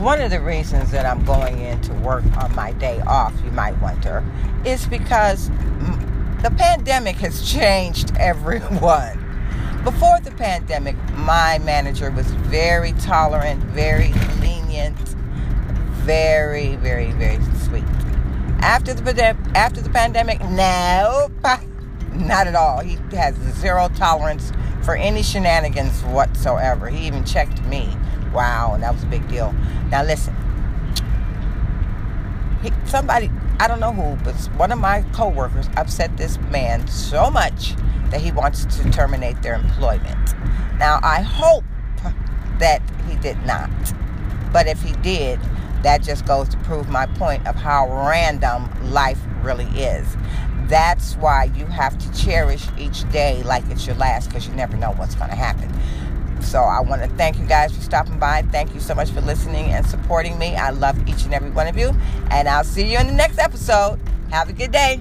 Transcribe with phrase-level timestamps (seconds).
[0.00, 3.50] one of the reasons that I'm going in to work on my day off, you
[3.52, 4.24] might wonder,
[4.64, 5.50] is because
[6.42, 9.18] the pandemic has changed everyone.
[9.84, 14.98] Before the pandemic, my manager was very tolerant, very lenient,
[16.04, 17.84] very, very, very sweet.
[18.62, 21.32] After the after the pandemic, nope,
[22.12, 22.80] not at all.
[22.80, 26.88] He has zero tolerance for any shenanigans whatsoever.
[26.88, 27.96] He even checked me.
[28.32, 29.52] Wow, and that was a big deal.
[29.90, 30.34] Now listen,
[32.62, 37.30] he, somebody I don't know who, but one of my coworkers upset this man so
[37.30, 37.74] much
[38.10, 40.34] that he wants to terminate their employment.
[40.78, 41.64] Now I hope
[42.58, 43.70] that he did not,
[44.52, 45.40] but if he did,
[45.82, 50.16] that just goes to prove my point of how random life really is.
[50.66, 54.76] That's why you have to cherish each day like it's your last because you never
[54.76, 55.68] know what's going to happen.
[56.40, 58.42] So I want to thank you guys for stopping by.
[58.42, 60.56] Thank you so much for listening and supporting me.
[60.56, 61.92] I love each and every one of you.
[62.30, 63.98] And I'll see you in the next episode.
[64.30, 65.00] Have a good day.